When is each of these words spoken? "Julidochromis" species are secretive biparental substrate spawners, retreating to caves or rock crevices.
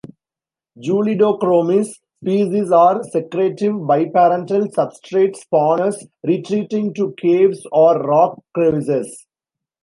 "Julidochromis" 0.79 1.99
species 2.23 2.71
are 2.71 3.03
secretive 3.03 3.73
biparental 3.73 4.65
substrate 4.73 5.35
spawners, 5.37 6.07
retreating 6.23 6.91
to 6.95 7.13
caves 7.19 7.67
or 7.71 7.99
rock 7.99 8.41
crevices. 8.55 9.27